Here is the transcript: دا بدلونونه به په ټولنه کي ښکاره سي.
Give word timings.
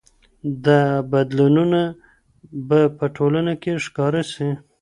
دا 0.65 0.81
بدلونونه 1.11 1.81
به 2.67 2.79
په 2.97 3.05
ټولنه 3.15 3.53
کي 3.61 3.71
ښکاره 3.85 4.21
سي. 4.31 4.49